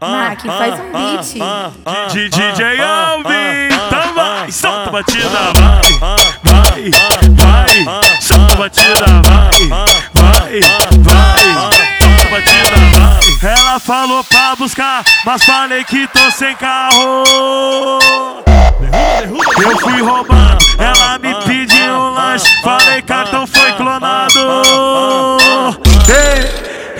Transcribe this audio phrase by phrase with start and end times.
[0.00, 1.34] Mac, faz um beat.
[2.12, 5.82] De DJ Alvin, então solta a batida, vai,
[6.44, 6.90] vai,
[7.34, 9.50] vai, solta a batida, vai,
[10.14, 10.60] vai,
[11.00, 11.42] vai,
[12.00, 13.50] solta a batida, vai.
[13.52, 17.24] Ela falou pra buscar, mas falei que tô sem carro.
[19.60, 23.63] Eu fui roubado, ela me pediu um lanche, falei cartão foi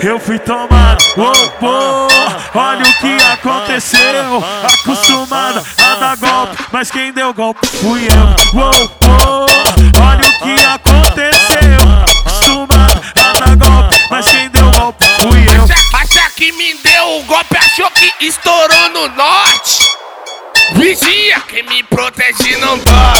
[0.07, 4.43] eu fui tomado, oh, oh, olha o que aconteceu.
[4.63, 8.59] Acostumada a dar golpe, mas quem deu golpe fui eu.
[8.59, 8.69] Oh,
[9.07, 11.79] oh, olha o que aconteceu.
[12.19, 15.63] Acostumada a dar golpe, mas quem deu golpe fui eu.
[15.99, 19.89] Acha que me deu o golpe, achou que estourou no norte.
[20.73, 23.14] Vigia, quem me protege não dorme.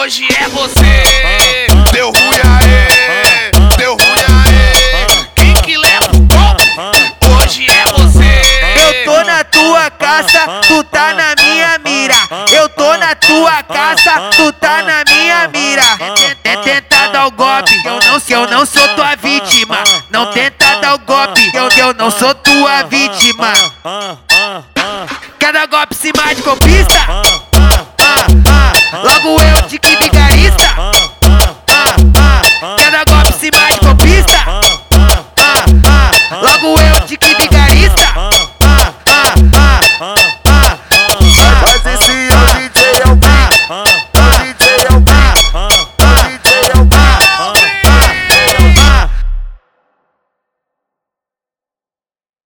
[0.00, 1.66] Hoje é você.
[1.90, 5.24] Deu ruim aê, deu ruim aê.
[5.34, 6.62] Quem que leva o golpe?
[7.26, 8.76] Hoje é você.
[8.80, 12.14] Eu tô na tua casa, tu tá na minha mira.
[12.52, 15.82] Eu tô na tua casa, tu tá na minha mira.
[16.44, 19.82] É, tentar dar o golpe, eu não, eu não sou tua vítima.
[20.10, 23.52] Não tenta dar o golpe, eu, eu não sou tua vítima.
[25.40, 27.37] Cada golpe se mais de golpista.
[28.92, 30.07] Logo eu de que.